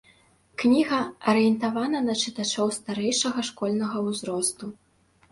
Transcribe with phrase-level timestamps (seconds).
[0.61, 0.99] Кніга
[1.33, 4.71] арыентавана на чытачоў старэйшага школьнага узросту.